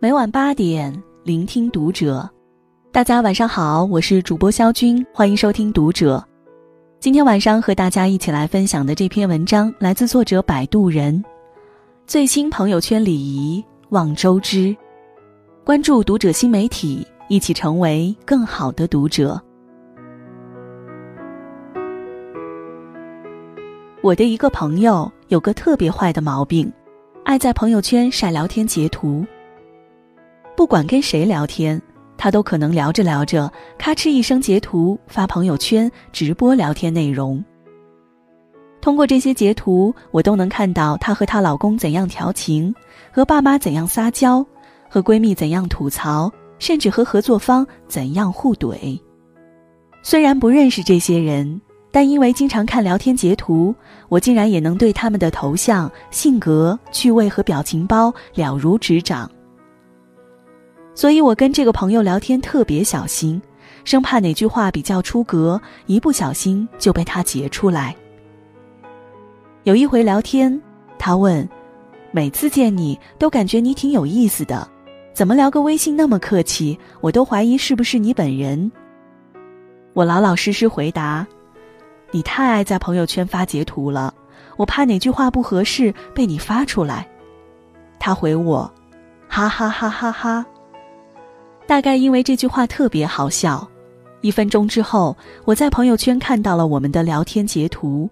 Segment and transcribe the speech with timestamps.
[0.00, 2.30] 每晚八点，聆听读者。
[2.92, 6.24] 大家晚上好，我是主播肖军，欢迎收听读者。
[7.00, 11.20] 今天晚上和大家一起来分享的这篇文章，来自作者摆渡人。
[12.06, 14.76] 最新朋友圈礼仪望周知，
[15.64, 19.42] 关注读者新媒体，一起成为更好的读者。
[24.00, 26.72] 我的一个朋友有个特别坏的毛病，
[27.24, 29.26] 爱在朋友圈晒聊天截图。
[30.56, 31.80] 不管跟谁聊天，
[32.16, 37.44] 他都可能聊着聊着，咔哧一声截图发朋友圈直播聊天内容。
[38.80, 42.72] 通过这些截图，我都能看到她和她老公怎样调情，
[43.12, 44.46] 和爸妈怎样撒娇，
[44.88, 48.96] 和闺蜜怎样吐槽，甚至和合作方怎样互怼。
[50.02, 51.60] 虽然不认识这些人，
[51.90, 53.74] 但因为经常看聊天截图，
[54.08, 59.30] 我竟然也能对他们的头像、性格、趣味和表情包了如指掌。
[60.94, 63.40] 所以我跟这个朋友聊天特别小心，
[63.84, 67.96] 生怕哪句话比较出格，一不小心就被他截出来。
[69.62, 70.60] 有一回聊天，
[70.98, 71.48] 他问
[72.10, 74.68] ：“每次见你都感觉你挺有意思的，
[75.14, 76.78] 怎么聊个微信那么客气？
[77.00, 78.70] 我都怀疑是不是你本人。”
[79.94, 81.26] 我老老实实回答
[82.10, 84.12] ：“你太爱在朋友圈发截图了，
[84.56, 87.06] 我怕哪句话不合适被你发出来。”
[88.00, 88.70] 他回我
[89.28, 90.46] ：“哈哈哈哈哈。”
[91.66, 93.68] 大概因为这句话特别好笑，
[94.22, 98.08] 一分钟之后，我在朋友圈看到了我们的聊天截图。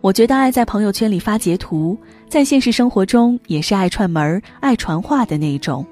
[0.00, 1.96] 我觉得爱在朋友圈里发截图，
[2.28, 5.86] 在现实生活中也是爱串门爱传话的那种。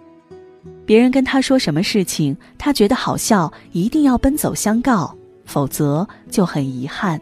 [0.86, 7.20] 别人跟他说什么事情，他觉得好笑，一定要奔走相告，否则就很遗憾。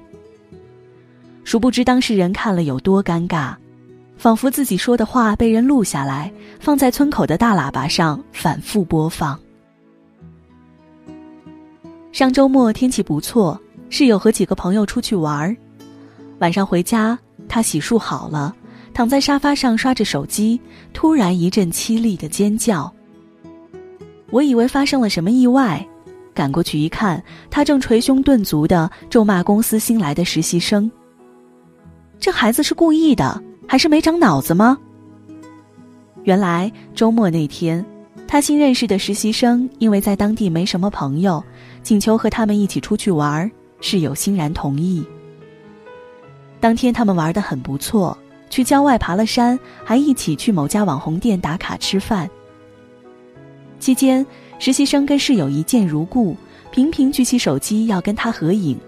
[1.45, 3.55] 殊不知当事人看了有多尴尬。
[4.19, 9.37] 仿佛自己说的话被人录下来，放在村口的大喇叭上反复播放。
[12.12, 15.56] 上周末天气不错，室友和几个朋友出去玩儿。
[16.38, 17.19] 晚上回家，
[17.49, 18.55] 他洗漱好了，
[18.94, 20.61] 躺在沙发上刷着手机，
[20.93, 22.93] 突然一阵凄厉的尖叫。
[24.31, 25.84] 我以为发生了什么意外，
[26.34, 30.91] 赶过去一看，他正捶胸顿足的咒骂公司新来的实习生。
[32.19, 33.43] 这孩子是故意的。
[33.69, 34.76] 还是没长脑子吗？
[36.25, 37.82] 原来周末那天，
[38.28, 41.43] 他新认识的实习生因为在当地没什么朋友，
[41.82, 43.50] 请求和他们一起出去玩，
[43.81, 45.03] 室友欣然同意。
[46.60, 48.19] 当天他们玩的很不错，
[48.50, 52.28] 去郊外爬了山，还一起去某家网红店打卡吃饭。
[53.78, 54.26] 期间，
[54.62, 56.37] 实习生跟室友一见如故，
[56.71, 58.78] 频频举起手机要跟他合影，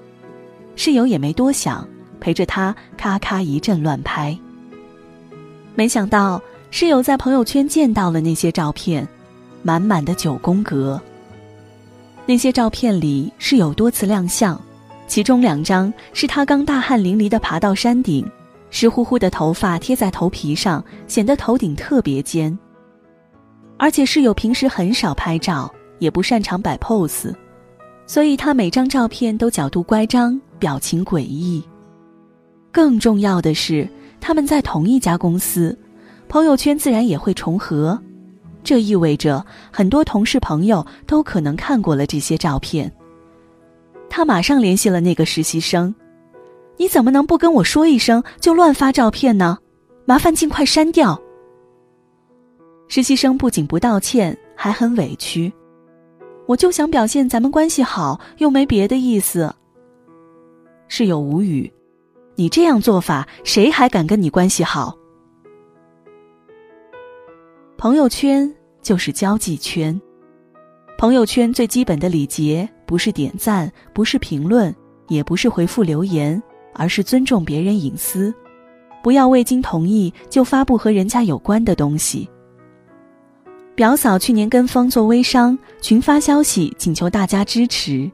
[0.77, 1.85] 室友也没多想，
[2.21, 4.39] 陪着他咔咔一阵乱拍。
[5.75, 6.41] 没想到
[6.71, 9.05] 室友在朋友圈见到了那些照片，
[9.65, 11.03] 满满的九宫格。
[12.25, 14.57] 那些照片里室友多次亮相，
[15.09, 18.25] 其中两张是他刚大汗淋漓地爬到山顶，
[18.71, 22.57] 湿乎乎的头发贴在头皮上，显得头顶特别尖。
[23.79, 27.35] 而且室友平时很少拍照，也不擅长摆 pose，
[28.07, 31.63] 所以他每张照片都角度乖张，表情诡异。
[32.73, 33.89] 更重要的是。
[34.21, 35.79] 他们在同一家公司，
[36.31, 38.01] 朋友圈自然也会重合，
[38.63, 42.91] 这意味着很多同事朋友都可能看过了这些照片。
[44.09, 45.95] 他马上联系了那个实习生
[46.79, 49.59] ：“你怎么能不跟我说一声就乱发照片呢？
[50.07, 51.21] 麻烦尽快删掉。”
[52.89, 55.53] 实习生不仅不道歉，还很委屈
[56.47, 59.55] ：“我就想表现咱们关系好，又没别的意思。”
[60.89, 61.73] 室友无语。
[62.37, 64.97] 你这样做法，谁还敢跟你关系好？
[67.79, 68.53] 朋友圈
[68.83, 70.01] 就是交际圈，
[70.99, 74.75] 朋友圈最基本的礼节不是点赞，不是评论，
[75.07, 76.43] 也不是回复留言，
[76.73, 78.35] 而是尊重别人隐私，
[79.01, 82.29] 不要未经同意就发布和人家有关的东西。
[83.75, 88.09] 表嫂去年跟风做微商，群发消息请求大家支持，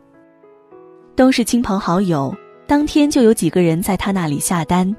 [1.14, 2.34] 都是亲朋好友。
[2.66, 4.96] 当天就有几个人在他那里下单，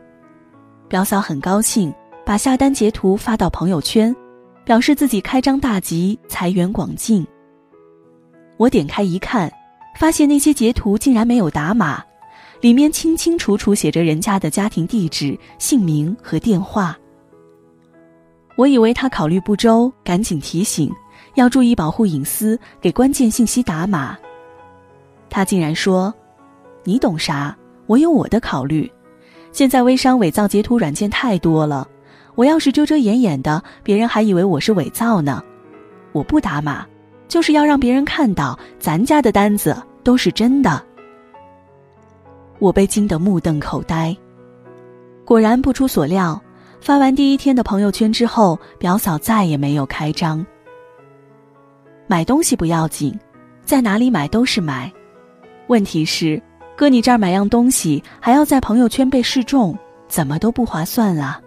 [0.87, 1.91] 表嫂很高兴，
[2.23, 4.15] 把下单截图发到朋友圈，
[4.63, 7.25] 表示自己开张大吉，财源广进。
[8.57, 9.51] 我点开一看，
[9.97, 12.03] 发现那些截图竟然没有打码，
[12.59, 16.95] 里面清清楚楚写着人家的家庭地址、姓名和电话。
[18.61, 20.93] 我以为他考虑不周，赶紧提醒
[21.33, 24.15] 要注意保护隐私，给关键信息打码。
[25.31, 26.13] 他竟然说
[26.85, 27.57] ：“你懂啥？”
[27.89, 28.89] 我有我的考虑。
[29.51, 31.87] 现在微商伪造截图软件太多了，
[32.35, 35.43] 我要是遮遮掩掩的，别人还以为我是伪造呢。
[36.11, 36.85] 我不打码，
[37.27, 40.79] 就是要让别人看到咱家的单子都是真的。
[42.59, 44.15] 我被惊得目瞪口呆。
[45.25, 46.39] 果然不出所料，
[46.81, 50.43] 发完第一天的朋友圈之后，表嫂再也没有开张。
[52.07, 53.17] 买东西不要紧，
[53.63, 54.91] 在哪里买都是买，
[55.67, 56.41] 问题是。
[56.75, 61.39] 搁你这儿买样东西，还要在朋友圈被示众，怎么都不划算啊！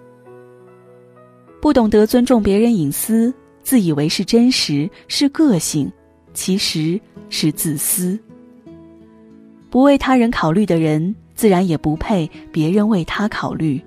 [1.60, 5.90] 不懂得尊重别人隐私，自以为是真实是个性，
[6.32, 8.16] 其实是自私。
[9.68, 13.82] 不为他人考虑的人，自然也不配别人为他考虑。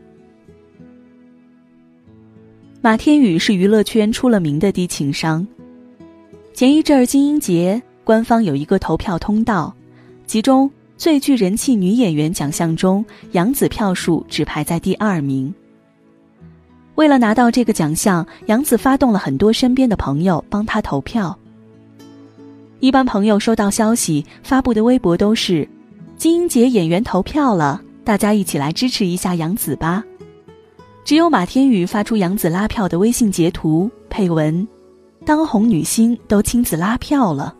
[2.81, 5.45] 马天宇是娱乐圈出了名的低情商。
[6.53, 9.74] 前一阵儿金鹰节，官方有一个投票通道，
[10.25, 10.69] 其中。
[10.97, 15.53] 最具人气女演员奖项中，杨紫票数只排在第二名。
[16.95, 21.38] 为了拿到这个奖项，杨紫发动了很多身边的朋友帮她投票。
[22.80, 25.69] 一般朋友收到消息发布的微博都是
[26.18, 30.03] ：“金鹰节演员投票了，大家一起来支持一下杨紫吧。”
[31.07, 34.68] 只有马天宇发出杨紫拉票的微信截图，配文
[35.25, 37.56] ：“当红女星都亲自拉票了。”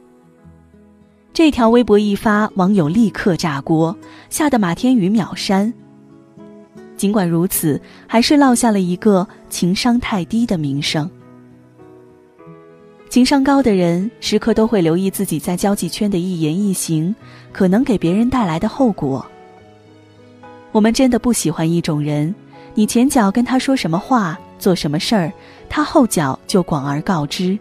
[1.32, 3.98] 这条微博一发，网友立刻炸锅，
[4.30, 5.74] 吓得马天宇秒删。
[6.98, 11.10] 尽管如此，还是落下了一个情商太低的名声。
[13.08, 17.16] 情商高的人，时刻都会留意自己在交际圈的一言一行，
[17.54, 19.26] 可能给别人带来的后果。
[20.74, 22.36] 我们真的不喜欢一种人，
[22.78, 25.34] 你前脚跟他说什么话、做什么事儿，
[25.68, 27.58] 他后脚就广而告之。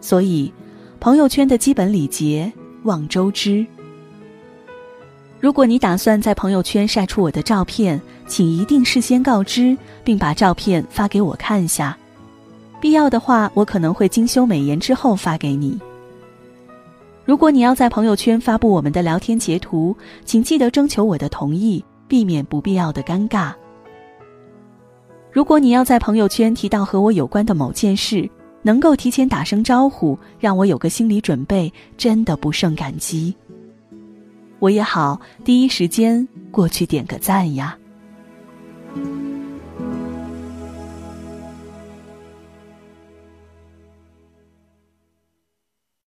[0.00, 0.50] 所以。
[0.98, 2.50] 朋友圈的基本礼节，
[2.84, 3.64] 望周知。
[5.38, 11.96] 如果你打算在朋友圈晒出我的照片，请一定事先告知，并把照片发给我看下。
[12.80, 15.78] 必要的话，我可能会精修美颜之后发给你。
[17.26, 19.94] 如果你要在朋友圈发布我们的聊天截图，
[20.24, 23.52] 请记得征求我的同意，避免不必要的尴尬。
[25.36, 28.26] 如果你要在朋友圈提到和我有关的某件事
[28.62, 33.36] 能够提前打声招呼让我有个心理准备真的不胜感激。
[34.60, 37.76] 我也好第一时间过去点个赞呀。